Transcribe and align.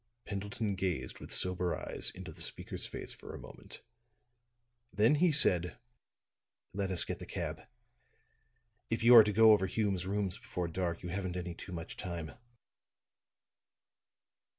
Pendleton 0.25 0.73
gazed 0.73 1.19
with 1.19 1.31
sober 1.31 1.75
eyes 1.77 2.09
into 2.15 2.31
the 2.31 2.41
speaker's 2.41 2.87
face 2.87 3.13
for 3.13 3.35
a 3.35 3.39
moment. 3.39 3.83
Then 4.91 5.13
he 5.13 5.31
said: 5.31 5.77
"Let 6.73 6.89
us 6.89 7.03
get 7.03 7.19
the 7.19 7.27
cab; 7.27 7.67
if 8.89 9.03
you 9.03 9.15
are 9.15 9.23
to 9.23 9.31
go 9.31 9.51
over 9.51 9.67
Hume's 9.67 10.07
rooms 10.07 10.39
before 10.39 10.67
dark, 10.67 11.03
you 11.03 11.09
haven't 11.09 11.37
any 11.37 11.53
too 11.53 11.71
much 11.71 11.97
time." 11.97 12.31